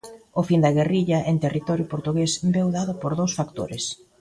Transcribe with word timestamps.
O 0.39 0.41
fin 0.49 0.59
da 0.63 0.75
guerrilla 0.77 1.19
en 1.31 1.37
territorio 1.45 1.89
portugués 1.93 2.31
veu 2.55 2.67
dado 2.77 2.93
por 3.01 3.11
dous 3.19 3.31
factores. 3.39 3.83